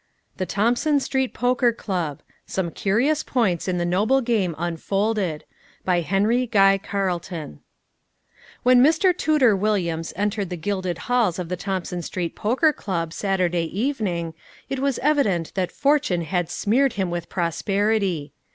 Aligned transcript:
THE 0.37 0.47
THOMPSON 0.47 0.99
STREET 0.99 1.31
POKER 1.35 1.71
CLUB 1.73 2.23
SOME 2.47 2.71
CURIOUS 2.71 3.21
POINTS 3.21 3.67
IN 3.67 3.77
THE 3.77 3.85
NOBLE 3.85 4.21
GAME 4.21 4.55
UNFOLDED 4.57 5.43
BY 5.85 6.01
HENRY 6.01 6.47
GUY 6.47 6.79
CARLETON 6.79 7.59
When 8.63 8.81
Mr. 8.83 9.15
Tooter 9.15 9.55
Williams 9.55 10.11
entered 10.15 10.49
the 10.49 10.57
gilded 10.57 10.97
halls 11.05 11.37
of 11.37 11.49
the 11.49 11.55
Thompson 11.55 12.01
Street 12.01 12.35
Poker 12.35 12.73
Club 12.73 13.13
Saturday 13.13 13.65
evening 13.79 14.33
it 14.69 14.79
was 14.79 14.97
evident 15.03 15.53
that 15.53 15.71
fortune 15.71 16.21
had 16.23 16.49
smeared 16.49 16.93
him 16.93 17.11
with 17.11 17.29
prosperity. 17.29 18.33